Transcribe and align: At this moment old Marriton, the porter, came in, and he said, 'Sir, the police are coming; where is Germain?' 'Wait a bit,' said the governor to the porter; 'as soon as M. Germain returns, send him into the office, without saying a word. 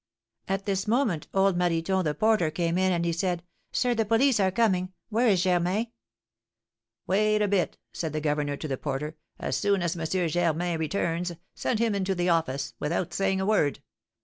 At 0.47 0.65
this 0.65 0.87
moment 0.87 1.27
old 1.31 1.55
Marriton, 1.55 2.03
the 2.03 2.15
porter, 2.15 2.49
came 2.49 2.75
in, 2.79 2.91
and 2.91 3.05
he 3.05 3.13
said, 3.13 3.43
'Sir, 3.71 3.93
the 3.93 4.03
police 4.03 4.39
are 4.39 4.49
coming; 4.49 4.93
where 5.09 5.27
is 5.27 5.43
Germain?' 5.43 5.91
'Wait 7.05 7.39
a 7.43 7.47
bit,' 7.47 7.77
said 7.93 8.11
the 8.11 8.19
governor 8.19 8.57
to 8.57 8.67
the 8.67 8.77
porter; 8.79 9.15
'as 9.39 9.57
soon 9.57 9.83
as 9.83 9.95
M. 9.95 10.27
Germain 10.27 10.79
returns, 10.79 11.33
send 11.53 11.77
him 11.77 11.93
into 11.93 12.15
the 12.15 12.29
office, 12.29 12.73
without 12.79 13.13
saying 13.13 13.39
a 13.41 13.45
word. 13.45 13.81